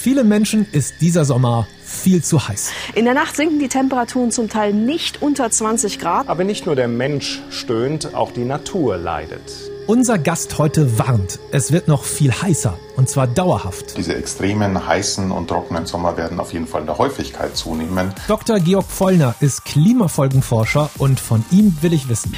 Viele 0.00 0.22
Menschen 0.22 0.64
ist 0.70 1.00
dieser 1.00 1.24
Sommer 1.24 1.66
viel 1.82 2.22
zu 2.22 2.46
heiß. 2.46 2.70
In 2.94 3.04
der 3.04 3.14
Nacht 3.14 3.34
sinken 3.34 3.58
die 3.58 3.66
Temperaturen 3.66 4.30
zum 4.30 4.48
Teil 4.48 4.72
nicht 4.72 5.20
unter 5.20 5.50
20 5.50 5.98
Grad. 5.98 6.28
Aber 6.28 6.44
nicht 6.44 6.66
nur 6.66 6.76
der 6.76 6.86
Mensch 6.86 7.42
stöhnt, 7.50 8.14
auch 8.14 8.30
die 8.30 8.44
Natur 8.44 8.96
leidet. 8.96 9.42
Unser 9.88 10.18
Gast 10.18 10.56
heute 10.58 11.00
warnt, 11.00 11.40
es 11.50 11.72
wird 11.72 11.88
noch 11.88 12.04
viel 12.04 12.30
heißer 12.30 12.78
und 12.96 13.08
zwar 13.08 13.26
dauerhaft. 13.26 13.96
Diese 13.96 14.14
extremen 14.14 14.86
heißen 14.86 15.32
und 15.32 15.48
trockenen 15.48 15.86
Sommer 15.86 16.16
werden 16.16 16.38
auf 16.38 16.52
jeden 16.52 16.68
Fall 16.68 16.82
in 16.82 16.86
der 16.86 16.98
Häufigkeit 16.98 17.56
zunehmen. 17.56 18.14
Dr. 18.28 18.60
Georg 18.60 18.86
Vollner 18.86 19.34
ist 19.40 19.64
Klimafolgenforscher 19.64 20.90
und 20.98 21.18
von 21.18 21.44
ihm 21.50 21.76
will 21.80 21.92
ich 21.92 22.08
wissen. 22.08 22.36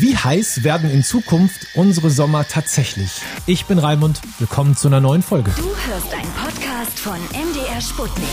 Wie 0.00 0.16
heiß 0.16 0.62
werden 0.62 0.88
in 0.90 1.02
Zukunft 1.02 1.66
unsere 1.74 2.08
Sommer 2.08 2.46
tatsächlich? 2.46 3.20
Ich 3.46 3.66
bin 3.66 3.80
Raimund, 3.80 4.20
willkommen 4.38 4.76
zu 4.76 4.86
einer 4.86 5.00
neuen 5.00 5.22
Folge. 5.22 5.50
Du 5.56 5.64
hörst 5.64 6.14
einen 6.14 6.30
Podcast 6.34 7.00
von 7.00 7.16
MDR 7.32 7.80
Sputnik. 7.80 8.28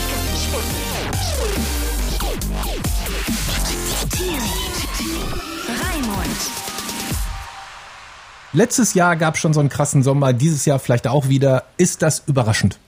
Raimund. 5.66 6.36
Letztes 8.52 8.94
Jahr 8.94 9.16
gab 9.16 9.34
es 9.34 9.40
schon 9.40 9.52
so 9.52 9.58
einen 9.58 9.68
krassen 9.68 10.04
Sommer, 10.04 10.32
dieses 10.32 10.66
Jahr 10.66 10.78
vielleicht 10.78 11.08
auch 11.08 11.28
wieder. 11.28 11.64
Ist 11.78 12.00
das 12.00 12.22
überraschend? 12.28 12.78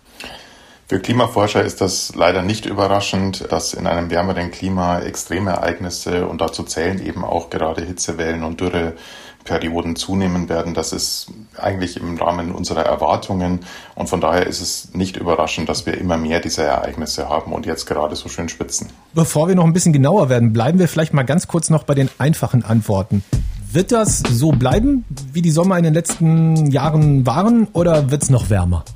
Für 0.91 1.01
Klimaforscher 1.01 1.63
ist 1.63 1.83
das 1.83 2.15
leider 2.15 2.41
nicht 2.41 2.65
überraschend, 2.65 3.53
dass 3.53 3.75
in 3.75 3.87
einem 3.87 4.09
wärmeren 4.09 4.51
Klima 4.51 5.01
Extremereignisse 5.01 6.27
und 6.27 6.41
dazu 6.41 6.63
zählen 6.63 7.05
eben 7.05 7.27
auch 7.27 7.51
gerade 7.51 7.85
Hitzewellen 7.85 8.43
und 8.43 8.63
Dürreperioden 8.63 9.97
zunehmen 9.97 10.49
werden. 10.49 10.73
Das 10.73 10.95
ist 10.95 11.31
eigentlich 11.59 11.99
im 11.99 12.17
Rahmen 12.17 12.53
unserer 12.53 12.87
Erwartungen 12.87 13.61
und 13.97 14.09
von 14.09 14.23
daher 14.23 14.47
ist 14.47 14.63
es 14.63 14.95
nicht 14.95 15.19
überraschend, 15.19 15.69
dass 15.69 15.85
wir 15.85 15.99
immer 15.99 16.17
mehr 16.17 16.41
dieser 16.41 16.65
Ereignisse 16.65 17.29
haben 17.29 17.53
und 17.53 17.67
jetzt 17.67 17.85
gerade 17.85 18.17
so 18.17 18.31
schön 18.31 18.49
spitzen. 18.49 18.89
Bevor 19.13 19.47
wir 19.47 19.57
noch 19.57 19.65
ein 19.65 19.75
bisschen 19.75 19.93
genauer 19.93 20.31
werden, 20.31 20.55
bleiben 20.55 20.79
wir 20.79 20.89
vielleicht 20.89 21.13
mal 21.13 21.25
ganz 21.25 21.49
kurz 21.49 21.69
noch 21.69 21.83
bei 21.83 21.95
den 21.95 22.09
einfachen 22.17 22.65
Antworten. 22.65 23.23
Wird 23.71 23.93
das 23.93 24.21
so 24.21 24.53
bleiben, 24.53 25.05
wie 25.35 25.43
die 25.43 25.51
Sommer 25.51 25.77
in 25.77 25.85
den 25.85 25.93
letzten 25.93 26.71
Jahren 26.71 27.27
waren, 27.27 27.69
oder 27.75 28.11
wird 28.11 28.23
es 28.23 28.31
noch 28.31 28.49
wärmer? 28.49 28.87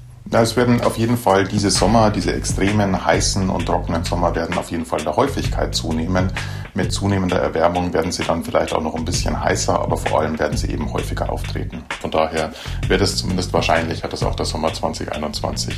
Es 0.41 0.57
werden 0.57 0.81
auf 0.81 0.97
jeden 0.97 1.19
Fall 1.19 1.47
diese 1.47 1.71
Sommer, 1.71 2.11
diese 2.11 2.33
extremen 2.33 3.05
heißen 3.05 3.51
und 3.51 3.67
trockenen 3.67 4.03
Sommer 4.03 4.35
werden 4.35 4.57
auf 4.57 4.71
jeden 4.71 4.87
Fall 4.87 5.03
der 5.03 5.15
Häufigkeit 5.15 5.75
zunehmen. 5.75 6.33
Mit 6.75 6.91
zunehmender 6.91 7.39
Erwärmung 7.39 7.93
werden 7.93 8.13
sie 8.13 8.25
dann 8.25 8.43
vielleicht 8.43 8.73
auch 8.73 8.83
noch 8.83 8.95
ein 8.95 9.05
bisschen 9.05 9.39
heißer, 9.39 9.79
aber 9.79 9.99
vor 9.99 10.21
allem 10.21 10.39
werden 10.39 10.57
sie 10.57 10.71
eben 10.71 10.91
häufiger 10.91 11.31
auftreten. 11.31 11.85
Von 12.01 12.11
daher 12.11 12.53
wird 12.89 13.03
es 13.03 13.17
zumindest 13.17 13.53
wahrscheinlicher, 13.53 14.09
dass 14.09 14.23
auch 14.23 14.35
der 14.35 14.47
Sommer 14.47 14.73
2021 14.73 15.75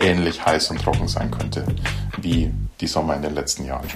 äh, 0.00 0.10
ähnlich 0.10 0.44
heiß 0.44 0.70
und 0.72 0.82
trocken 0.82 1.06
sein 1.06 1.30
könnte 1.30 1.64
wie 2.22 2.52
die 2.80 2.86
Sommer 2.86 3.14
in 3.16 3.22
den 3.22 3.34
letzten 3.34 3.64
Jahren. 3.66 3.86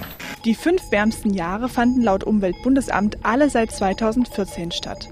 Die 0.45 0.55
fünf 0.55 0.91
wärmsten 0.91 1.33
Jahre 1.33 1.69
fanden 1.69 2.01
laut 2.01 2.23
Umweltbundesamt 2.23 3.17
alle 3.25 3.49
seit 3.49 3.71
2014 3.71 4.71
statt. 4.71 5.09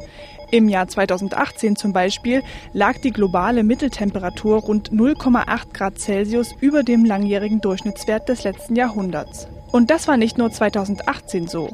Im 0.53 0.69
Jahr 0.69 0.87
2018 0.87 1.75
zum 1.75 1.93
Beispiel 1.93 2.43
lag 2.73 2.99
die 2.99 3.09
globale 3.09 3.63
Mitteltemperatur 3.63 4.59
rund 4.59 4.91
0,8 4.91 5.73
Grad 5.73 5.97
Celsius 5.97 6.53
über 6.59 6.83
dem 6.83 7.05
langjährigen 7.05 7.59
Durchschnittswert 7.59 8.29
des 8.29 8.43
letzten 8.43 8.75
Jahrhunderts. 8.75 9.47
Und 9.71 9.89
das 9.89 10.07
war 10.07 10.15
nicht 10.15 10.37
nur 10.37 10.51
2018 10.51 11.47
so. 11.47 11.71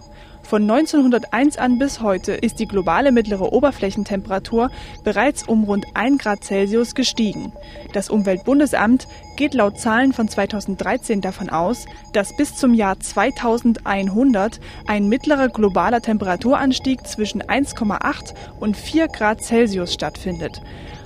Von 0.49 0.63
1901 0.63 1.57
an 1.59 1.77
bis 1.77 2.01
heute 2.01 2.31
ist 2.31 2.57
die 2.57 2.67
globale 2.67 3.11
mittlere 3.11 3.53
Oberflächentemperatur 3.53 4.71
bereits 5.03 5.47
um 5.47 5.63
rund 5.63 5.85
1 5.93 6.17
Grad 6.23 6.43
Celsius 6.43 6.95
gestiegen. 6.95 7.53
Das 7.93 8.09
Umweltbundesamt 8.09 9.07
geht 9.37 9.53
laut 9.53 9.79
Zahlen 9.79 10.11
von 10.11 10.27
2013 10.27 11.21
davon 11.21 11.51
aus, 11.51 11.85
dass 12.13 12.35
bis 12.35 12.55
zum 12.55 12.73
Jahr 12.73 12.99
2100 12.99 14.59
ein 14.87 15.07
mittlerer 15.07 15.49
globaler 15.49 16.01
Temperaturanstieg 16.01 17.05
zwischen 17.05 17.43
1,8 17.43 18.33
und 18.59 18.75
4 18.75 19.07
Grad 19.07 19.43
Celsius 19.43 19.93
stattfindet. 19.93 20.63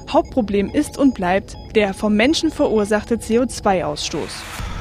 Hauptproblem 0.09 0.69
ist 0.69 0.97
und 0.97 1.15
bleibt 1.15 1.57
der 1.75 1.93
vom 1.93 2.15
Menschen 2.15 2.49
verursachte 2.49 3.17
CO2-Ausstoß. 3.17 4.72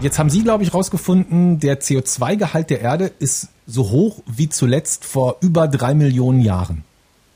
Jetzt 0.00 0.20
haben 0.20 0.30
Sie, 0.30 0.44
glaube 0.44 0.62
ich, 0.62 0.70
herausgefunden, 0.72 1.58
der 1.58 1.80
CO2-Gehalt 1.80 2.70
der 2.70 2.80
Erde 2.82 3.10
ist 3.18 3.48
so 3.66 3.90
hoch 3.90 4.22
wie 4.26 4.48
zuletzt 4.48 5.04
vor 5.04 5.38
über 5.40 5.66
drei 5.66 5.92
Millionen 5.92 6.40
Jahren. 6.40 6.84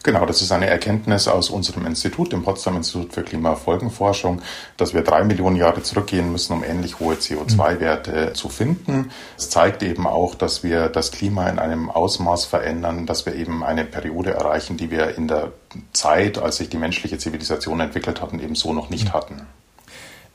Genau, 0.04 0.26
das 0.26 0.42
ist 0.42 0.52
eine 0.52 0.66
Erkenntnis 0.66 1.26
aus 1.26 1.50
unserem 1.50 1.86
Institut, 1.86 2.32
dem 2.32 2.44
Potsdam 2.44 2.76
Institut 2.76 3.12
für 3.12 3.22
Klimafolgenforschung, 3.22 4.42
dass 4.76 4.94
wir 4.94 5.02
drei 5.02 5.24
Millionen 5.24 5.56
Jahre 5.56 5.82
zurückgehen 5.82 6.30
müssen, 6.30 6.52
um 6.52 6.62
ähnlich 6.62 7.00
hohe 7.00 7.14
CO2-Werte 7.14 8.28
mhm. 8.28 8.34
zu 8.34 8.48
finden. 8.48 9.10
Es 9.36 9.50
zeigt 9.50 9.82
eben 9.82 10.06
auch, 10.06 10.36
dass 10.36 10.62
wir 10.62 10.88
das 10.88 11.10
Klima 11.10 11.48
in 11.48 11.58
einem 11.58 11.90
Ausmaß 11.90 12.44
verändern, 12.44 13.06
dass 13.06 13.26
wir 13.26 13.34
eben 13.34 13.64
eine 13.64 13.84
Periode 13.84 14.34
erreichen, 14.34 14.76
die 14.76 14.92
wir 14.92 15.16
in 15.16 15.26
der 15.26 15.52
Zeit, 15.92 16.38
als 16.38 16.58
sich 16.58 16.68
die 16.68 16.78
menschliche 16.78 17.18
Zivilisation 17.18 17.80
entwickelt 17.80 18.20
hatten, 18.20 18.38
eben 18.38 18.54
so 18.54 18.72
noch 18.72 18.88
nicht 18.88 19.08
mhm. 19.08 19.12
hatten. 19.12 19.46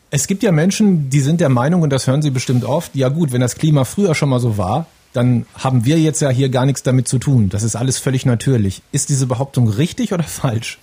Es 0.10 0.28
gibt 0.28 0.42
ja 0.42 0.54
Menschen, 0.54 1.10
die 1.10 1.20
sind 1.20 1.42
der 1.42 1.50
Meinung, 1.50 1.82
und 1.82 1.90
das 1.90 2.08
hören 2.08 2.22
Sie 2.22 2.30
bestimmt 2.30 2.64
oft, 2.64 2.96
ja 2.96 3.10
gut, 3.10 3.34
wenn 3.34 3.42
das 3.42 3.56
Klima 3.56 3.84
früher 3.84 4.16
schon 4.16 4.30
mal 4.30 4.40
so 4.40 4.58
war, 4.58 4.88
dann 5.12 5.46
haben 5.58 5.84
wir 5.84 6.00
jetzt 6.00 6.22
ja 6.22 6.30
hier 6.30 6.50
gar 6.50 6.66
nichts 6.66 6.84
damit 6.84 7.08
zu 7.08 7.18
tun. 7.18 7.50
Das 7.50 7.64
ist 7.64 7.76
alles 7.76 7.98
völlig 7.98 8.26
natürlich. 8.26 8.82
Ist 8.92 9.10
diese 9.10 9.26
Behauptung 9.26 9.68
richtig 9.68 10.14
oder 10.14 10.24
falsch? 10.44 10.80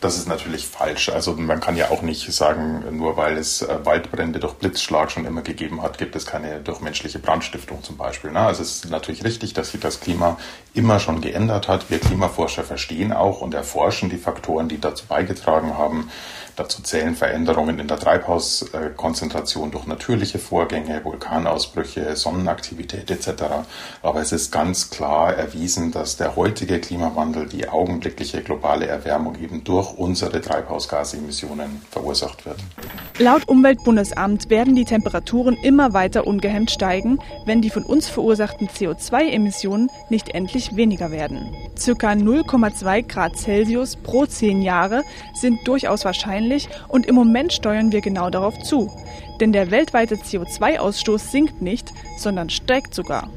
Das 0.00 0.16
ist 0.16 0.28
natürlich 0.28 0.66
falsch. 0.66 1.10
Also 1.10 1.34
man 1.34 1.60
kann 1.60 1.76
ja 1.76 1.90
auch 1.90 2.00
nicht 2.00 2.32
sagen, 2.32 2.96
nur 2.96 3.18
weil 3.18 3.36
es 3.36 3.60
äh, 3.60 3.84
Waldbrände 3.84 4.40
durch 4.40 4.54
Blitzschlag 4.54 5.10
schon 5.10 5.26
immer 5.26 5.42
gegeben 5.42 5.82
hat, 5.82 5.98
gibt 5.98 6.16
es 6.16 6.24
keine 6.24 6.60
durch 6.60 6.80
menschliche 6.80 7.18
Brandstiftung 7.18 7.82
zum 7.82 7.98
Beispiel. 7.98 8.30
Ne? 8.30 8.40
Also 8.40 8.62
es 8.62 8.76
ist 8.76 8.90
natürlich 8.90 9.24
richtig, 9.24 9.52
dass 9.52 9.72
sich 9.72 9.80
das 9.80 10.00
Klima 10.00 10.38
immer 10.74 11.00
schon 11.00 11.20
geändert 11.20 11.68
hat. 11.68 11.90
Wir 11.90 11.98
Klimaforscher 11.98 12.64
verstehen 12.64 13.12
auch 13.12 13.40
und 13.40 13.54
erforschen 13.54 14.10
die 14.10 14.16
Faktoren, 14.16 14.68
die 14.68 14.80
dazu 14.80 15.06
beigetragen 15.06 15.76
haben, 15.76 16.10
Dazu 16.60 16.82
zählen 16.82 17.14
Veränderungen 17.14 17.78
in 17.78 17.88
der 17.88 17.98
Treibhauskonzentration 17.98 19.70
durch 19.70 19.86
natürliche 19.86 20.38
Vorgänge, 20.38 21.02
Vulkanausbrüche, 21.02 22.14
Sonnenaktivität 22.16 23.10
etc. 23.10 23.44
Aber 24.02 24.20
es 24.20 24.32
ist 24.32 24.50
ganz 24.52 24.90
klar 24.90 25.34
erwiesen, 25.34 25.90
dass 25.90 26.18
der 26.18 26.36
heutige 26.36 26.78
Klimawandel 26.78 27.46
die 27.46 27.66
augenblickliche 27.66 28.42
globale 28.42 28.86
Erwärmung 28.86 29.36
eben 29.40 29.64
durch 29.64 29.94
unsere 29.96 30.42
Treibhausgasemissionen 30.42 31.80
verursacht 31.90 32.44
wird. 32.44 32.58
Laut 33.18 33.48
Umweltbundesamt 33.48 34.50
werden 34.50 34.76
die 34.76 34.84
Temperaturen 34.84 35.56
immer 35.62 35.94
weiter 35.94 36.26
ungehemmt 36.26 36.70
steigen, 36.70 37.20
wenn 37.46 37.62
die 37.62 37.70
von 37.70 37.84
uns 37.84 38.06
verursachten 38.06 38.68
CO2-Emissionen 38.68 39.90
nicht 40.10 40.34
endlich 40.34 40.59
weniger 40.76 41.10
werden. 41.10 41.54
Circa 41.76 42.10
0,2 42.10 43.02
Grad 43.06 43.36
Celsius 43.36 43.96
pro 43.96 44.26
10 44.26 44.62
Jahre 44.62 45.02
sind 45.34 45.66
durchaus 45.66 46.04
wahrscheinlich 46.04 46.68
und 46.88 47.06
im 47.06 47.14
Moment 47.14 47.52
steuern 47.52 47.92
wir 47.92 48.00
genau 48.00 48.30
darauf 48.30 48.58
zu. 48.60 48.90
Denn 49.40 49.52
der 49.52 49.70
weltweite 49.70 50.16
CO2-Ausstoß 50.16 51.30
sinkt 51.30 51.62
nicht, 51.62 51.92
sondern 52.18 52.50
steigt 52.50 52.94
sogar. 52.94 53.28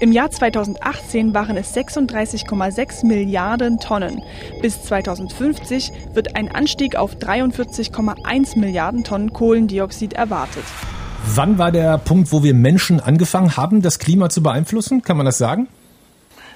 Im 0.00 0.12
Jahr 0.12 0.30
2018 0.30 1.34
waren 1.34 1.56
es 1.56 1.74
36,6 1.74 3.06
Milliarden 3.06 3.78
Tonnen. 3.78 4.22
Bis 4.60 4.82
2050 4.82 5.92
wird 6.12 6.36
ein 6.36 6.54
Anstieg 6.54 6.96
auf 6.96 7.16
43,1 7.16 8.58
Milliarden 8.58 9.04
Tonnen 9.04 9.32
Kohlendioxid 9.32 10.12
erwartet. 10.12 10.64
Wann 11.26 11.58
war 11.58 11.72
der 11.72 11.96
Punkt, 11.98 12.32
wo 12.32 12.42
wir 12.42 12.54
Menschen 12.54 13.00
angefangen 13.00 13.56
haben, 13.56 13.80
das 13.82 13.98
Klima 13.98 14.28
zu 14.28 14.42
beeinflussen? 14.42 15.02
Kann 15.02 15.16
man 15.16 15.24
das 15.24 15.38
sagen? 15.38 15.68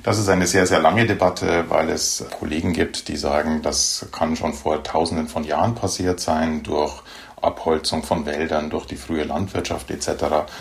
Das 0.03 0.19
ist 0.19 0.29
eine 0.29 0.47
sehr, 0.47 0.67
sehr 0.67 0.81
lange 0.81 1.07
Debatte, 1.07 1.65
weil 1.69 1.91
es 1.91 2.25
Kollegen 2.39 2.73
gibt, 2.73 3.09
die 3.09 3.17
sagen, 3.17 3.63
das 3.63 4.07
kann 4.13 4.37
schon 4.37 4.55
vor 4.55 4.83
Tausenden 4.83 5.29
von 5.29 5.45
Jahren 5.45 5.75
passiert 5.75 6.21
sein 6.21 6.63
durch 6.63 7.03
Abholzung 7.43 8.03
von 8.03 8.27
Wäldern, 8.27 8.71
durch 8.71 8.87
die 8.87 8.97
frühe 8.97 9.25
Landwirtschaft 9.25 9.91
etc. 9.91 10.09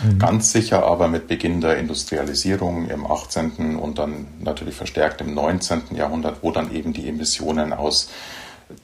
Mhm. 0.02 0.18
Ganz 0.18 0.52
sicher 0.52 0.84
aber 0.84 1.08
mit 1.08 1.28
Beginn 1.28 1.60
der 1.60 1.78
Industrialisierung 1.78 2.88
im 2.88 3.06
18. 3.06 3.76
und 3.76 3.98
dann 3.98 4.26
natürlich 4.40 4.74
verstärkt 4.74 5.20
im 5.20 5.34
19. 5.34 5.94
Jahrhundert, 5.94 6.38
wo 6.42 6.50
dann 6.50 6.72
eben 6.74 6.92
die 6.92 7.08
Emissionen 7.08 7.72
aus 7.72 8.10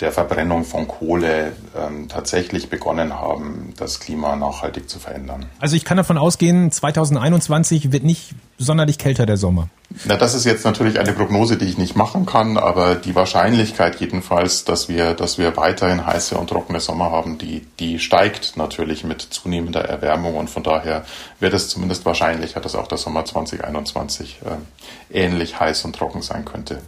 der 0.00 0.12
Verbrennung 0.12 0.64
von 0.64 0.88
Kohle 0.88 1.52
ähm, 1.76 2.08
tatsächlich 2.08 2.68
begonnen 2.68 3.14
haben, 3.14 3.72
das 3.76 4.00
Klima 4.00 4.36
nachhaltig 4.36 4.88
zu 4.88 4.98
verändern. 4.98 5.46
Also 5.60 5.76
ich 5.76 5.84
kann 5.84 5.96
davon 5.96 6.18
ausgehen, 6.18 6.70
2021 6.70 7.92
wird 7.92 8.04
nicht 8.04 8.34
sonderlich 8.58 8.98
kälter 8.98 9.26
der 9.26 9.36
Sommer. 9.36 9.68
Na, 10.04 10.16
das 10.16 10.34
ist 10.34 10.44
jetzt 10.44 10.64
natürlich 10.64 10.98
eine 10.98 11.12
Prognose, 11.12 11.56
die 11.56 11.66
ich 11.66 11.78
nicht 11.78 11.96
machen 11.96 12.26
kann, 12.26 12.56
aber 12.56 12.94
die 12.94 13.14
Wahrscheinlichkeit 13.14 14.00
jedenfalls, 14.00 14.64
dass 14.64 14.88
wir, 14.88 15.14
dass 15.14 15.38
wir 15.38 15.56
weiterhin 15.56 16.04
heiße 16.04 16.36
und 16.36 16.48
trockene 16.48 16.80
Sommer 16.80 17.10
haben, 17.10 17.38
die, 17.38 17.66
die 17.78 17.98
steigt 17.98 18.56
natürlich 18.56 19.04
mit 19.04 19.22
zunehmender 19.22 19.84
Erwärmung 19.84 20.36
und 20.36 20.50
von 20.50 20.62
daher 20.62 21.04
wird 21.40 21.54
es 21.54 21.68
zumindest 21.68 22.04
wahrscheinlicher, 22.04 22.60
dass 22.60 22.74
auch 22.74 22.88
der 22.88 22.98
Sommer 22.98 23.24
2021 23.24 24.40
äh, 24.44 25.18
ähnlich 25.24 25.60
heiß 25.60 25.84
und 25.84 25.94
trocken 25.94 26.22
sein 26.22 26.44
könnte 26.44 26.80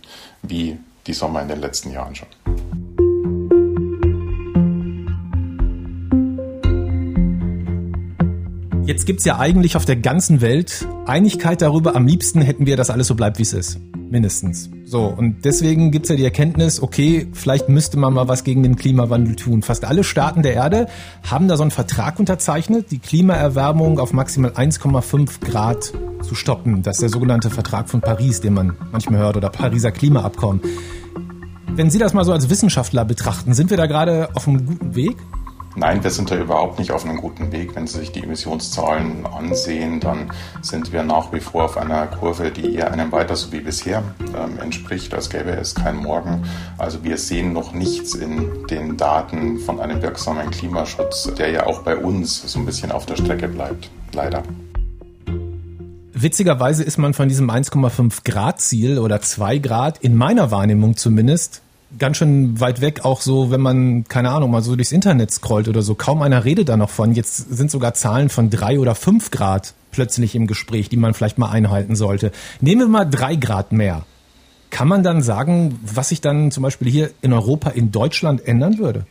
wie 0.43 0.79
die 1.07 1.15
Sommer 1.15 1.43
in 1.43 1.49
den 1.49 1.61
letzten 1.61 1.93
Jahren 1.93 2.15
schon. 2.15 2.29
Jetzt 8.87 9.05
gibt's 9.05 9.25
ja 9.25 9.41
eigentlich 9.41 9.75
auf 9.75 9.85
der 9.85 9.97
ganzen 9.97 10.41
Welt 10.41 10.87
Einigkeit 11.07 11.61
darüber, 11.61 11.97
am 11.97 12.07
liebsten 12.07 12.41
hätten 12.41 12.67
wir, 12.67 12.77
dass 12.77 12.89
alles 12.89 13.09
so 13.09 13.17
bleibt, 13.17 13.39
wie 13.39 13.43
es 13.43 13.53
ist. 13.53 13.81
Mindestens. 14.11 14.71
So, 14.85 15.07
und 15.07 15.45
deswegen 15.45 15.91
gibt's 15.91 16.09
ja 16.09 16.15
die 16.15 16.23
Erkenntnis, 16.23 16.81
okay, 16.81 17.27
vielleicht 17.33 17.69
müsste 17.69 17.99
man 17.99 18.13
mal 18.13 18.29
was 18.29 18.45
gegen 18.45 18.63
den 18.63 18.77
Klimawandel 18.77 19.35
tun. 19.35 19.63
Fast 19.63 19.85
alle 19.85 20.05
Staaten 20.05 20.45
der 20.45 20.55
Erde 20.55 20.87
haben 21.29 21.49
da 21.49 21.57
so 21.57 21.65
einen 21.65 21.73
Vertrag 21.73 22.21
unterzeichnet, 22.21 22.93
die 22.93 23.01
Klimaerwärmung 23.01 23.99
auf 23.99 24.13
maximal 24.13 24.53
1,5 24.53 25.41
Grad 25.41 25.93
zu 26.23 26.37
stoppen. 26.37 26.85
Das 26.85 26.99
ist 26.99 27.03
der 27.03 27.09
sogenannte 27.09 27.51
Vertrag 27.51 27.89
von 27.89 28.01
Paris, 28.01 28.41
den 28.41 28.55
man 28.55 28.75
manchmal 28.93 29.19
hört, 29.19 29.37
oder 29.37 29.51
Pariser 29.51 29.91
Klimaabkommen. 29.91 30.63
Wenn 31.75 31.91
Sie 31.91 31.99
das 31.99 32.15
mal 32.15 32.25
so 32.25 32.33
als 32.33 32.51
Wissenschaftler 32.51 33.05
betrachten, 33.05 33.53
sind 33.53 33.71
wir 33.71 33.77
da 33.77 33.87
gerade 33.87 34.29
auf 34.35 34.47
einem 34.47 34.65
guten 34.65 34.95
Weg? 34.95 35.17
Nein, 35.79 36.03
wir 36.03 36.11
sind 36.11 36.31
da 36.31 36.37
überhaupt 36.39 36.79
nicht 36.79 36.91
auf 36.91 37.05
einem 37.05 37.19
guten 37.19 37.53
Weg. 37.53 37.77
Wenn 37.77 37.87
Sie 37.87 37.99
sich 37.99 38.11
die 38.11 38.23
Emissionszahlen 38.23 39.27
ansehen, 39.27 40.01
dann 40.01 40.33
sind 40.63 40.91
wir 40.91 41.03
nach 41.03 41.35
wie 41.35 41.41
vor 41.41 41.65
auf 41.65 41.77
einer 41.77 42.07
Kurve, 42.07 42.51
die 42.51 42.75
eher 42.75 42.91
einem 42.91 43.13
weiter 43.13 43.37
so 43.37 43.53
wie 43.53 43.61
bisher 43.61 44.03
ähm, 44.35 44.59
entspricht, 44.59 45.13
als 45.13 45.29
gäbe 45.29 45.51
es 45.51 45.75
kein 45.75 45.97
Morgen. 45.97 46.45
Also 46.79 47.05
wir 47.05 47.19
sehen 47.19 47.53
noch 47.53 47.75
nichts 47.75 48.15
in 48.15 48.67
den 48.69 48.97
Daten 48.97 49.59
von 49.59 49.79
einem 49.79 50.01
wirksamen 50.01 50.51
Klimaschutz, 50.51 51.31
der 51.39 51.51
ja 51.51 51.67
auch 51.67 51.83
bei 51.83 51.95
uns 51.95 52.51
so 52.51 52.59
ein 52.59 52.65
bisschen 52.65 52.91
auf 52.91 53.05
der 53.05 53.17
Strecke 53.17 53.47
bleibt. 53.47 53.91
Leider. 54.15 54.43
Witzigerweise 56.15 56.85
ist 56.85 56.97
man 56.97 57.13
von 57.13 57.29
diesem 57.29 57.51
1,5 57.51 58.25
Grad 58.25 58.63
Ziel 58.63 58.99
oder 58.99 59.21
2 59.21 59.59
Grad 59.59 59.99
in 59.99 60.17
meiner 60.17 60.51
Wahrnehmung 60.51 60.97
zumindest 60.97 61.61
ganz 61.99 62.17
schön 62.17 62.61
weit 62.61 62.81
weg, 62.81 63.05
auch 63.05 63.21
so, 63.21 63.51
wenn 63.51 63.61
man, 63.61 64.05
keine 64.05 64.31
Ahnung, 64.31 64.51
mal 64.51 64.63
so 64.63 64.77
durchs 64.77 64.93
Internet 64.93 65.31
scrollt 65.31 65.69
oder 65.69 65.83
so. 65.83 65.95
Kaum 65.95 66.23
einer 66.23 66.45
redet 66.45 66.69
da 66.69 66.77
noch 66.77 66.91
von. 66.91 67.13
Jetzt 67.13 67.37
sind 67.37 67.71
sogar 67.71 67.95
Zahlen 67.95 68.29
von 68.29 68.51
drei 68.51 68.79
oder 68.79 68.95
fünf 68.95 69.31
Grad 69.31 69.75
plötzlich 69.93 70.35
im 70.35 70.47
Gespräch, 70.47 70.89
die 70.89 70.97
man 70.97 71.15
vielleicht 71.15 71.39
mal 71.39 71.51
einhalten 71.51 71.97
sollte. 71.97 72.33
Nehmen 72.61 72.83
wir 72.83 72.89
mal 72.89 73.05
drei 73.05 73.37
Grad 73.37 73.73
mehr. 73.73 74.05
Kann 74.71 74.89
man 74.89 75.03
dann 75.03 75.23
sagen, 75.23 75.79
was 75.83 76.11
sich 76.11 76.21
dann 76.21 76.51
zum 76.51 76.63
Beispiel 76.63 76.91
hier 76.91 77.11
in 77.23 77.33
Europa, 77.33 77.71
in 77.71 77.93
Deutschland 77.93 78.47
ändern 78.47 78.79
würde? 78.79 79.07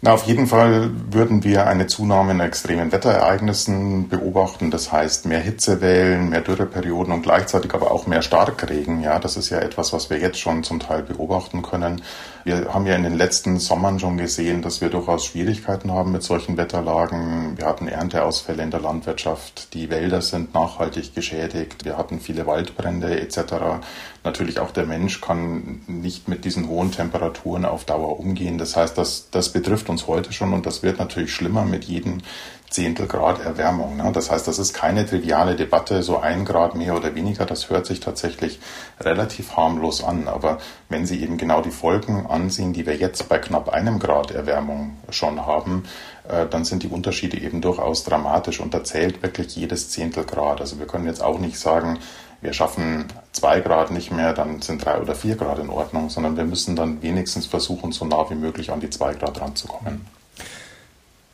Na, 0.00 0.12
auf 0.12 0.26
jeden 0.28 0.46
Fall 0.46 0.92
würden 1.10 1.42
wir 1.42 1.66
eine 1.66 1.88
Zunahme 1.88 2.30
in 2.30 2.38
extremen 2.38 2.92
Wetterereignissen 2.92 4.08
beobachten. 4.08 4.70
Das 4.70 4.92
heißt 4.92 5.26
mehr 5.26 5.40
Hitzewellen, 5.40 6.28
mehr 6.28 6.40
Dürreperioden 6.40 7.12
und 7.12 7.22
gleichzeitig 7.22 7.74
aber 7.74 7.90
auch 7.90 8.06
mehr 8.06 8.22
Starkregen. 8.22 9.02
Ja, 9.02 9.18
das 9.18 9.36
ist 9.36 9.50
ja 9.50 9.58
etwas, 9.58 9.92
was 9.92 10.08
wir 10.08 10.18
jetzt 10.18 10.38
schon 10.38 10.62
zum 10.62 10.78
Teil 10.78 11.02
beobachten 11.02 11.62
können. 11.62 12.00
Wir 12.48 12.72
haben 12.72 12.86
ja 12.86 12.94
in 12.94 13.02
den 13.02 13.18
letzten 13.18 13.58
Sommern 13.58 14.00
schon 14.00 14.16
gesehen, 14.16 14.62
dass 14.62 14.80
wir 14.80 14.88
durchaus 14.88 15.26
Schwierigkeiten 15.26 15.92
haben 15.92 16.12
mit 16.12 16.22
solchen 16.22 16.56
Wetterlagen. 16.56 17.58
Wir 17.58 17.66
hatten 17.66 17.88
Ernteausfälle 17.88 18.62
in 18.62 18.70
der 18.70 18.80
Landwirtschaft. 18.80 19.74
Die 19.74 19.90
Wälder 19.90 20.22
sind 20.22 20.54
nachhaltig 20.54 21.14
geschädigt. 21.14 21.84
Wir 21.84 21.98
hatten 21.98 22.20
viele 22.20 22.46
Waldbrände 22.46 23.20
etc. 23.20 23.82
Natürlich 24.24 24.60
auch 24.60 24.70
der 24.70 24.86
Mensch 24.86 25.20
kann 25.20 25.82
nicht 25.88 26.28
mit 26.28 26.46
diesen 26.46 26.68
hohen 26.68 26.90
Temperaturen 26.90 27.66
auf 27.66 27.84
Dauer 27.84 28.18
umgehen. 28.18 28.56
Das 28.56 28.76
heißt, 28.76 28.96
das, 28.96 29.28
das 29.30 29.52
betrifft 29.52 29.90
uns 29.90 30.06
heute 30.06 30.32
schon 30.32 30.54
und 30.54 30.64
das 30.64 30.82
wird 30.82 30.98
natürlich 30.98 31.34
schlimmer 31.34 31.66
mit 31.66 31.84
jedem 31.84 32.22
Zehntel 32.70 33.06
Grad 33.06 33.44
Erwärmung. 33.44 33.96
Ne? 33.96 34.10
Das 34.12 34.30
heißt, 34.30 34.46
das 34.46 34.58
ist 34.58 34.74
keine 34.74 35.06
triviale 35.06 35.56
Debatte, 35.56 36.02
so 36.02 36.18
ein 36.18 36.44
Grad 36.44 36.74
mehr 36.74 36.96
oder 36.96 37.14
weniger. 37.14 37.46
Das 37.46 37.70
hört 37.70 37.86
sich 37.86 38.00
tatsächlich 38.00 38.60
relativ 39.00 39.56
harmlos 39.56 40.04
an. 40.04 40.28
Aber 40.28 40.58
wenn 40.88 41.06
Sie 41.06 41.22
eben 41.22 41.38
genau 41.38 41.62
die 41.62 41.70
Folgen 41.70 42.26
ansehen, 42.26 42.72
die 42.72 42.86
wir 42.86 42.96
jetzt 42.96 43.28
bei 43.28 43.38
knapp 43.38 43.70
einem 43.70 43.98
Grad 43.98 44.30
Erwärmung 44.30 44.96
schon 45.10 45.46
haben, 45.46 45.84
äh, 46.28 46.46
dann 46.46 46.64
sind 46.64 46.82
die 46.82 46.88
Unterschiede 46.88 47.38
eben 47.38 47.60
durchaus 47.60 48.04
dramatisch 48.04 48.60
und 48.60 48.74
da 48.74 48.84
zählt 48.84 49.22
wirklich 49.22 49.56
jedes 49.56 49.90
Zehntel 49.90 50.24
Grad. 50.24 50.60
Also 50.60 50.78
wir 50.78 50.86
können 50.86 51.06
jetzt 51.06 51.22
auch 51.22 51.38
nicht 51.38 51.58
sagen, 51.58 51.98
wir 52.40 52.52
schaffen 52.52 53.06
zwei 53.32 53.60
Grad 53.60 53.90
nicht 53.90 54.12
mehr, 54.12 54.32
dann 54.32 54.62
sind 54.62 54.84
drei 54.84 55.00
oder 55.00 55.14
vier 55.14 55.36
Grad 55.36 55.58
in 55.58 55.70
Ordnung, 55.70 56.08
sondern 56.08 56.36
wir 56.36 56.44
müssen 56.44 56.76
dann 56.76 57.02
wenigstens 57.02 57.46
versuchen, 57.46 57.92
so 57.92 58.04
nah 58.04 58.28
wie 58.30 58.36
möglich 58.36 58.70
an 58.70 58.80
die 58.80 58.90
zwei 58.90 59.14
Grad 59.14 59.40
ranzukommen. 59.40 60.17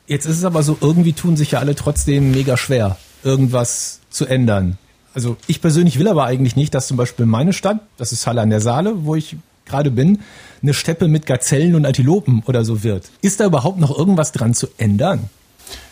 Jetzt 0.07 0.27
ist 0.27 0.39
es 0.39 0.45
aber 0.45 0.63
so, 0.63 0.77
irgendwie 0.81 1.15
tun 1.15 1.37
sich 1.37 1.53
ja 1.53 1.61
alle 1.61 1.75
trotzdem 1.75 2.31
mega 2.31 2.57
schwer, 2.57 2.97
irgendwas 3.23 4.01
zu 4.11 4.27
ändern. 4.27 4.77
Also 5.15 5.37
ich 5.47 5.63
persönlich 5.63 5.99
will 5.99 6.09
aber 6.09 6.25
eigentlich 6.25 6.57
nicht, 6.57 6.75
dass 6.75 6.89
zum 6.89 6.97
Beispiel 6.97 7.25
meine 7.25 7.53
Stadt, 7.53 7.79
das 7.97 8.13
ist 8.13 8.27
Halle 8.27 8.43
an 8.43 8.51
der 8.51 8.61
Saale, 8.61 9.05
wo 9.05 9.15
ich 9.15 9.37
gerade 9.65 9.91
bin, 9.91 10.21
eine 10.63 10.75
Steppe 10.75 11.09
mit 11.09 11.25
Gazellen 11.25 11.75
und 11.75 11.87
Antilopen 11.87 12.43
oder 12.47 12.65
so 12.65 12.83
wird. 12.83 13.11
Ist 13.23 13.41
da 13.41 13.47
überhaupt 13.47 13.79
noch 13.79 13.97
irgendwas 13.97 14.33
dran 14.33 14.53
zu 14.53 14.67
ändern? 14.77 15.31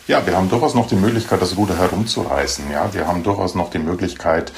Ja, 0.08 0.26
wir 0.26 0.36
haben 0.36 0.50
durchaus 0.50 0.74
noch 0.74 0.88
die 0.88 0.96
Möglichkeit, 0.96 1.40
das 1.40 1.56
Ruder 1.56 1.78
herumzureißen. 1.78 2.64
Ja, 2.70 2.92
wir 2.92 3.06
haben 3.06 3.22
durchaus 3.22 3.54
noch 3.54 3.70
die 3.70 3.78
Möglichkeit, 3.78 4.52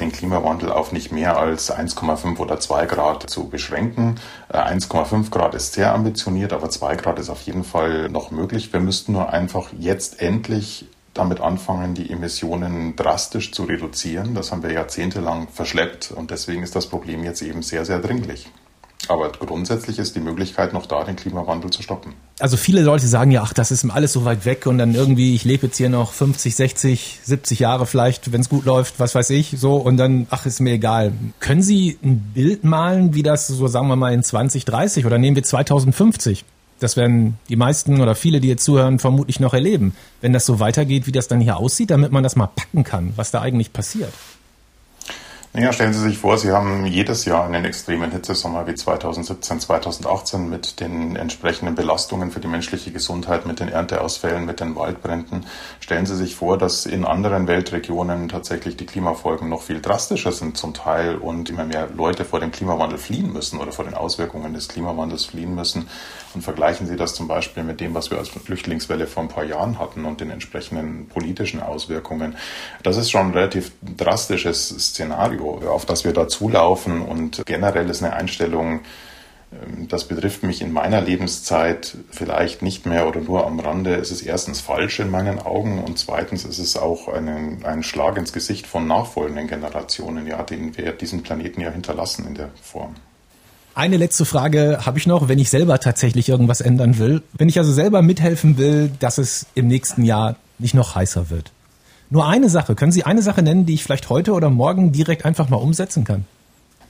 den 0.00 0.12
Klimawandel 0.12 0.70
auf 0.72 0.92
nicht 0.92 1.12
mehr 1.12 1.38
als 1.38 1.72
1,5 1.72 2.38
oder 2.38 2.60
2 2.60 2.86
Grad 2.86 3.28
zu 3.28 3.48
beschränken. 3.48 4.16
1,5 4.52 5.26
äh, 5.26 5.30
Grad 5.30 5.54
ist 5.54 5.74
sehr 5.74 5.92
ambitioniert, 5.92 6.52
aber 6.52 6.70
2 6.70 6.96
Grad 6.96 7.18
ist 7.18 7.30
auf 7.30 7.42
jeden 7.42 7.64
Fall 7.64 8.08
noch 8.08 8.30
möglich. 8.30 8.72
Wir 8.72 8.80
müssten 8.80 9.12
nur 9.12 9.30
einfach 9.32 9.70
jetzt 9.78 10.20
endlich 10.20 10.86
damit 11.14 11.40
anfangen, 11.40 11.94
die 11.94 12.10
Emissionen 12.10 12.94
drastisch 12.96 13.52
zu 13.52 13.64
reduzieren. 13.64 14.34
Das 14.34 14.52
haben 14.52 14.62
wir 14.62 14.72
jahrzehntelang 14.72 15.48
verschleppt 15.48 16.12
und 16.12 16.30
deswegen 16.30 16.62
ist 16.62 16.76
das 16.76 16.86
Problem 16.86 17.24
jetzt 17.24 17.42
eben 17.42 17.62
sehr, 17.62 17.84
sehr 17.84 17.98
dringlich. 17.98 18.48
Aber 19.08 19.32
grundsätzlich 19.32 19.98
ist 19.98 20.14
die 20.16 20.20
Möglichkeit 20.20 20.74
noch 20.74 20.84
da, 20.84 21.02
den 21.02 21.16
Klimawandel 21.16 21.70
zu 21.70 21.82
stoppen. 21.82 22.12
Also 22.38 22.56
viele 22.56 22.82
Leute 22.82 23.06
sagen 23.06 23.30
ja, 23.30 23.42
ach, 23.42 23.54
das 23.54 23.70
ist 23.70 23.88
alles 23.90 24.12
so 24.12 24.24
weit 24.24 24.44
weg 24.44 24.66
und 24.66 24.78
dann 24.78 24.94
irgendwie, 24.94 25.34
ich 25.34 25.44
lebe 25.44 25.66
jetzt 25.66 25.78
hier 25.78 25.88
noch 25.88 26.12
50, 26.12 26.54
60, 26.54 27.20
70 27.24 27.58
Jahre 27.58 27.86
vielleicht, 27.86 28.32
wenn 28.32 28.42
es 28.42 28.48
gut 28.48 28.66
läuft, 28.66 29.00
was 29.00 29.14
weiß 29.14 29.30
ich, 29.30 29.56
so 29.58 29.76
und 29.76 29.96
dann, 29.96 30.26
ach, 30.30 30.44
ist 30.46 30.60
mir 30.60 30.74
egal. 30.74 31.12
Können 31.40 31.62
Sie 31.62 31.98
ein 32.04 32.32
Bild 32.34 32.64
malen, 32.64 33.14
wie 33.14 33.22
das 33.22 33.46
so, 33.46 33.66
sagen 33.66 33.88
wir 33.88 33.96
mal, 33.96 34.12
in 34.12 34.22
2030 34.22 35.06
oder 35.06 35.18
nehmen 35.18 35.36
wir 35.36 35.42
2050? 35.42 36.44
Das 36.78 36.96
werden 36.96 37.38
die 37.48 37.56
meisten 37.56 38.00
oder 38.00 38.14
viele, 38.14 38.40
die 38.40 38.48
jetzt 38.48 38.64
zuhören, 38.64 38.98
vermutlich 38.98 39.40
noch 39.40 39.54
erleben, 39.54 39.94
wenn 40.20 40.32
das 40.32 40.46
so 40.46 40.60
weitergeht, 40.60 41.06
wie 41.06 41.12
das 41.12 41.26
dann 41.26 41.40
hier 41.40 41.56
aussieht, 41.56 41.90
damit 41.90 42.12
man 42.12 42.22
das 42.22 42.36
mal 42.36 42.46
packen 42.46 42.84
kann, 42.84 43.14
was 43.16 43.30
da 43.30 43.40
eigentlich 43.40 43.72
passiert. 43.72 44.12
Naja, 45.58 45.72
stellen 45.72 45.92
Sie 45.92 45.98
sich 45.98 46.18
vor, 46.18 46.38
Sie 46.38 46.52
haben 46.52 46.86
jedes 46.86 47.24
Jahr 47.24 47.44
einen 47.44 47.64
extremen 47.64 48.12
Hitzesommer 48.12 48.68
wie 48.68 48.76
2017, 48.76 49.58
2018 49.58 50.48
mit 50.48 50.78
den 50.78 51.16
entsprechenden 51.16 51.74
Belastungen 51.74 52.30
für 52.30 52.38
die 52.38 52.46
menschliche 52.46 52.92
Gesundheit, 52.92 53.44
mit 53.44 53.58
den 53.58 53.68
Ernteausfällen, 53.68 54.46
mit 54.46 54.60
den 54.60 54.76
Waldbränden. 54.76 55.46
Stellen 55.80 56.06
Sie 56.06 56.14
sich 56.14 56.36
vor, 56.36 56.58
dass 56.58 56.86
in 56.86 57.04
anderen 57.04 57.48
Weltregionen 57.48 58.28
tatsächlich 58.28 58.76
die 58.76 58.86
Klimafolgen 58.86 59.48
noch 59.48 59.62
viel 59.62 59.80
drastischer 59.80 60.30
sind 60.30 60.56
zum 60.56 60.74
Teil 60.74 61.16
und 61.16 61.50
immer 61.50 61.64
mehr 61.64 61.88
Leute 61.92 62.24
vor 62.24 62.38
dem 62.38 62.52
Klimawandel 62.52 62.96
fliehen 62.96 63.32
müssen 63.32 63.58
oder 63.58 63.72
vor 63.72 63.84
den 63.84 63.94
Auswirkungen 63.94 64.54
des 64.54 64.68
Klimawandels 64.68 65.24
fliehen 65.24 65.56
müssen. 65.56 65.88
Und 66.34 66.42
vergleichen 66.42 66.86
Sie 66.86 66.94
das 66.94 67.14
zum 67.14 67.26
Beispiel 67.26 67.64
mit 67.64 67.80
dem, 67.80 67.94
was 67.94 68.12
wir 68.12 68.18
als 68.18 68.28
Flüchtlingswelle 68.28 69.08
vor 69.08 69.24
ein 69.24 69.28
paar 69.28 69.44
Jahren 69.44 69.80
hatten 69.80 70.04
und 70.04 70.20
den 70.20 70.30
entsprechenden 70.30 71.08
politischen 71.08 71.60
Auswirkungen. 71.60 72.36
Das 72.84 72.96
ist 72.96 73.10
schon 73.10 73.28
ein 73.28 73.32
relativ 73.32 73.72
drastisches 73.96 74.68
Szenario. 74.68 75.47
Szenario, 75.56 75.70
auf 75.70 75.86
das 75.86 76.04
wir 76.04 76.12
da 76.12 76.28
zulaufen. 76.28 77.02
Und 77.02 77.42
generell 77.46 77.88
ist 77.90 78.02
eine 78.02 78.12
Einstellung, 78.14 78.80
ähm, 79.52 79.88
das 79.88 80.04
betrifft 80.04 80.42
mich 80.42 80.60
in 80.60 80.72
meiner 80.72 81.00
Lebenszeit 81.00 81.96
vielleicht 82.10 82.62
nicht 82.62 82.86
mehr 82.86 83.06
oder 83.06 83.20
nur 83.20 83.46
am 83.46 83.60
Rande. 83.60 83.94
Es 83.94 84.10
ist 84.10 84.22
erstens 84.22 84.60
falsch 84.60 85.00
in 85.00 85.10
meinen 85.10 85.38
Augen 85.38 85.82
und 85.82 85.98
zweitens 85.98 86.44
ist 86.44 86.58
es 86.58 86.76
auch 86.76 87.08
einen, 87.08 87.64
ein 87.64 87.82
Schlag 87.82 88.16
ins 88.16 88.32
Gesicht 88.32 88.66
von 88.66 88.86
nachfolgenden 88.86 89.48
Generationen, 89.48 90.26
ja, 90.26 90.42
denen 90.42 90.76
wir 90.76 90.92
diesen 90.92 91.22
Planeten 91.22 91.60
ja 91.60 91.70
hinterlassen 91.70 92.26
in 92.26 92.34
der 92.34 92.50
Form. 92.62 92.94
Eine 93.74 93.96
letzte 93.96 94.24
Frage 94.24 94.80
habe 94.84 94.98
ich 94.98 95.06
noch, 95.06 95.28
wenn 95.28 95.38
ich 95.38 95.50
selber 95.50 95.78
tatsächlich 95.78 96.28
irgendwas 96.28 96.60
ändern 96.60 96.98
will. 96.98 97.22
Wenn 97.32 97.48
ich 97.48 97.58
also 97.58 97.72
selber 97.72 98.02
mithelfen 98.02 98.58
will, 98.58 98.90
dass 98.98 99.18
es 99.18 99.46
im 99.54 99.68
nächsten 99.68 100.02
Jahr 100.02 100.34
nicht 100.58 100.74
noch 100.74 100.96
heißer 100.96 101.30
wird. 101.30 101.52
Nur 102.10 102.26
eine 102.26 102.48
Sache. 102.48 102.74
Können 102.74 102.92
Sie 102.92 103.04
eine 103.04 103.22
Sache 103.22 103.42
nennen, 103.42 103.66
die 103.66 103.74
ich 103.74 103.84
vielleicht 103.84 104.08
heute 104.08 104.32
oder 104.32 104.50
morgen 104.50 104.92
direkt 104.92 105.24
einfach 105.24 105.48
mal 105.48 105.56
umsetzen 105.56 106.04
kann? 106.04 106.24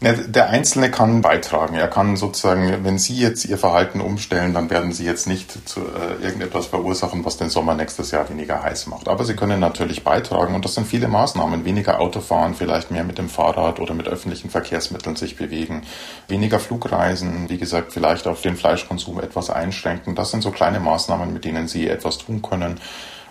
Ja, 0.00 0.12
der 0.12 0.50
Einzelne 0.50 0.92
kann 0.92 1.22
beitragen. 1.22 1.75
Er 1.75 1.88
kann 1.88 2.14
sozusagen, 2.14 2.84
wenn 2.84 2.98
Sie 2.98 3.16
jetzt 3.16 3.44
Ihr 3.46 3.58
Verhalten 3.58 4.00
umstellen, 4.00 4.54
dann 4.54 4.70
werden 4.70 4.92
Sie 4.92 5.04
jetzt 5.04 5.26
nicht 5.26 5.68
zu, 5.68 5.80
äh, 5.80 6.22
irgendetwas 6.25 6.66
verursachen, 6.66 7.25
was 7.25 7.37
den 7.37 7.48
Sommer 7.50 7.75
nächstes 7.75 8.12
Jahr 8.12 8.28
weniger 8.30 8.62
heiß 8.62 8.87
macht. 8.87 9.08
Aber 9.08 9.25
Sie 9.25 9.34
können 9.34 9.58
natürlich 9.58 10.04
beitragen 10.04 10.54
und 10.54 10.64
das 10.64 10.76
sind 10.76 10.87
viele 10.87 11.08
Maßnahmen. 11.08 11.64
Weniger 11.64 11.98
Autofahren, 11.98 12.54
vielleicht 12.54 12.92
mehr 12.92 13.02
mit 13.02 13.18
dem 13.18 13.28
Fahrrad 13.28 13.80
oder 13.80 13.92
mit 13.92 14.06
öffentlichen 14.06 14.50
Verkehrsmitteln 14.50 15.16
sich 15.16 15.37
bewegen. 15.37 15.82
Weniger 16.28 16.60
Flugreisen, 16.60 17.48
wie 17.48 17.58
gesagt, 17.58 17.92
vielleicht 17.92 18.28
auf 18.28 18.40
den 18.40 18.56
Fleischkonsum 18.56 19.18
etwas 19.18 19.50
einschränken. 19.50 20.14
Das 20.14 20.30
sind 20.30 20.42
so 20.42 20.52
kleine 20.52 20.78
Maßnahmen, 20.78 21.32
mit 21.32 21.44
denen 21.44 21.66
Sie 21.66 21.88
etwas 21.88 22.18
tun 22.18 22.40
können 22.40 22.80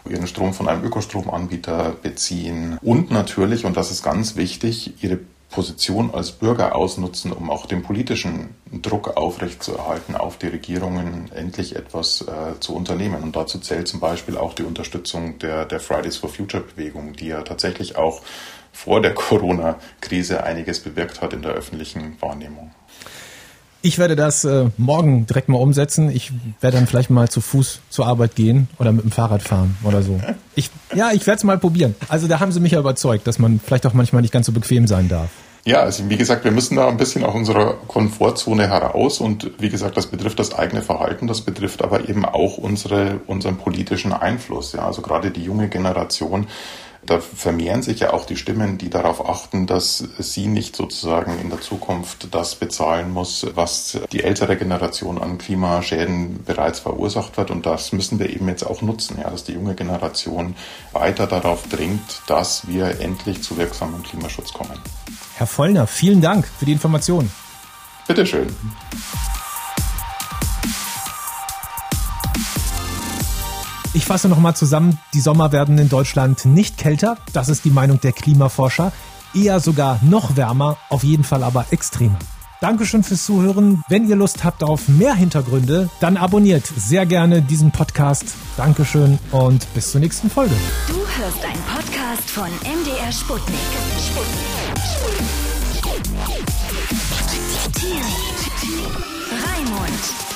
ihren 0.07 0.27
Strom 0.27 0.53
von 0.53 0.67
einem 0.67 0.83
Ökostromanbieter 0.83 1.95
beziehen 2.01 2.77
und 2.81 3.11
natürlich, 3.11 3.65
und 3.65 3.77
das 3.77 3.91
ist 3.91 4.03
ganz 4.03 4.35
wichtig, 4.35 5.03
ihre 5.03 5.19
Position 5.49 6.13
als 6.13 6.31
Bürger 6.31 6.75
ausnutzen, 6.75 7.31
um 7.31 7.49
auch 7.49 7.65
den 7.65 7.81
politischen 7.81 8.49
Druck 8.71 9.15
aufrechtzuerhalten, 9.15 10.15
auf 10.15 10.37
die 10.37 10.47
Regierungen 10.47 11.31
endlich 11.33 11.75
etwas 11.75 12.21
äh, 12.21 12.59
zu 12.59 12.75
unternehmen. 12.75 13.23
Und 13.23 13.35
dazu 13.35 13.57
zählt 13.59 13.87
zum 13.87 13.99
Beispiel 13.99 14.37
auch 14.37 14.53
die 14.53 14.63
Unterstützung 14.63 15.39
der, 15.39 15.65
der 15.65 15.79
Fridays 15.79 16.17
for 16.17 16.29
Future 16.29 16.63
Bewegung, 16.63 17.13
die 17.13 17.27
ja 17.27 17.43
tatsächlich 17.43 17.95
auch 17.95 18.21
vor 18.73 19.01
der 19.01 19.13
Corona-Krise 19.13 20.43
einiges 20.43 20.81
bewirkt 20.81 21.21
hat 21.21 21.33
in 21.33 21.41
der 21.41 21.53
öffentlichen 21.53 22.17
Wahrnehmung. 22.21 22.71
Ich 23.81 23.99
werde 23.99 24.15
das 24.15 24.43
äh, 24.43 24.69
morgen 24.77 25.25
direkt 25.27 25.49
mal 25.49 25.59
umsetzen. 25.59 26.09
Ich 26.09 26.31
werde 26.61 26.77
dann 26.77 26.87
vielleicht 26.87 27.09
mal 27.09 27.29
zu 27.29 27.41
Fuß 27.41 27.79
zur 27.89 28.07
Arbeit 28.07 28.35
gehen 28.35 28.67
oder 28.79 28.91
mit 28.91 29.03
dem 29.03 29.11
Fahrrad 29.11 29.41
fahren 29.41 29.77
oder 29.83 30.01
so. 30.01 30.19
Ich, 30.55 30.71
ja, 30.95 31.11
ich 31.11 31.27
werde 31.27 31.37
es 31.37 31.43
mal 31.43 31.57
probieren. 31.57 31.95
Also 32.09 32.27
da 32.27 32.39
haben 32.39 32.51
sie 32.51 32.59
mich 32.59 32.71
ja 32.71 32.79
überzeugt, 32.79 33.27
dass 33.27 33.37
man 33.39 33.59
vielleicht 33.63 33.85
auch 33.85 33.93
manchmal 33.93 34.23
nicht 34.23 34.33
ganz 34.33 34.47
so 34.47 34.51
bequem 34.51 34.87
sein 34.87 35.07
darf. 35.07 35.29
Ja, 35.67 35.81
also 35.81 36.09
wie 36.09 36.15
gesagt, 36.15 36.45
wir 36.45 36.51
müssen 36.51 36.77
da 36.77 36.87
ein 36.87 36.95
bisschen 36.95 37.25
aus 37.25 37.35
unserer 37.35 37.73
Komfortzone 37.87 38.69
heraus 38.69 39.19
und 39.19 39.51
wie 39.59 39.67
gesagt, 39.67 39.97
das 39.97 40.07
betrifft 40.07 40.39
das 40.39 40.57
eigene 40.57 40.81
Verhalten, 40.81 41.27
das 41.27 41.41
betrifft 41.41 41.83
aber 41.83 42.07
eben 42.07 42.23
auch 42.23 42.57
unsere, 42.57 43.19
unseren 43.27 43.57
politischen 43.57 44.13
Einfluss. 44.13 44.71
Ja, 44.71 44.87
also 44.87 45.01
gerade 45.01 45.29
die 45.29 45.43
junge 45.43 45.67
Generation 45.67 46.47
da 47.07 47.19
vermehren 47.19 47.81
sich 47.81 48.01
ja 48.01 48.13
auch 48.13 48.25
die 48.25 48.35
Stimmen, 48.35 48.77
die 48.77 48.89
darauf 48.89 49.27
achten, 49.27 49.65
dass 49.65 50.03
sie 50.19 50.47
nicht 50.47 50.75
sozusagen 50.75 51.39
in 51.39 51.49
der 51.49 51.61
Zukunft 51.61 52.27
das 52.31 52.55
bezahlen 52.55 53.11
muss, 53.11 53.45
was 53.55 53.97
die 54.11 54.23
ältere 54.23 54.57
Generation 54.57 55.17
an 55.17 55.37
Klimaschäden 55.37 56.43
bereits 56.43 56.79
verursacht 56.79 57.37
wird. 57.37 57.49
Und 57.49 57.65
das 57.65 57.93
müssen 57.93 58.19
wir 58.19 58.29
eben 58.29 58.47
jetzt 58.47 58.63
auch 58.63 58.81
nutzen, 58.81 59.17
ja, 59.21 59.29
dass 59.29 59.45
die 59.45 59.53
junge 59.53 59.73
Generation 59.73 60.55
weiter 60.91 61.27
darauf 61.27 61.67
dringt, 61.67 62.21
dass 62.27 62.67
wir 62.67 62.99
endlich 62.99 63.41
zu 63.41 63.57
wirksamem 63.57 64.03
Klimaschutz 64.03 64.53
kommen. 64.53 64.77
Herr 65.37 65.47
Vollner, 65.47 65.87
vielen 65.87 66.21
Dank 66.21 66.47
für 66.59 66.65
die 66.65 66.73
Informationen. 66.73 67.31
Bitteschön. 68.07 68.47
Ich 73.97 74.05
fasse 74.05 74.29
nochmal 74.29 74.55
zusammen, 74.55 74.99
die 75.15 75.19
Sommer 75.19 75.51
werden 75.51 75.79
in 75.79 75.89
Deutschland 75.89 76.45
nicht 76.45 76.77
kälter, 76.77 77.17
das 77.33 77.49
ist 77.49 77.65
die 77.65 77.71
Meinung 77.71 77.99
der 77.99 78.11
Klimaforscher, 78.11 78.91
eher 79.33 79.59
sogar 79.59 79.99
noch 80.03 80.35
wärmer, 80.37 80.77
auf 80.89 81.03
jeden 81.03 81.23
Fall 81.23 81.41
aber 81.41 81.65
extremer. 81.71 82.19
Dankeschön 82.61 83.01
fürs 83.01 83.25
Zuhören. 83.25 83.83
Wenn 83.89 84.07
ihr 84.07 84.15
Lust 84.15 84.43
habt 84.43 84.61
auf 84.63 84.87
mehr 84.87 85.15
Hintergründe, 85.15 85.89
dann 85.99 86.15
abonniert 86.15 86.67
sehr 86.67 87.07
gerne 87.07 87.41
diesen 87.41 87.71
Podcast. 87.71 88.35
Dankeschön 88.55 89.17
und 89.31 89.65
bis 89.73 89.91
zur 89.91 89.99
nächsten 89.99 90.29
Folge. 90.29 90.53
Du 90.87 90.93
hörst 90.93 91.43
einen 91.43 91.63
Podcast 91.63 92.29
von 92.29 92.49
MDR 92.61 93.11
Sputnik. 93.11 93.57
Sputnik. 93.97 94.37
Sputnik. 94.93 95.47
Raimund. 99.43 100.26